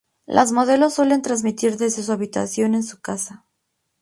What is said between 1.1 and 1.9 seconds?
transmitir